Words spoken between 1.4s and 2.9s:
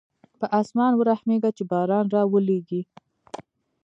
چې باران راولېږي.